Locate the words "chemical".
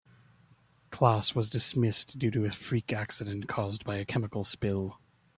4.05-4.43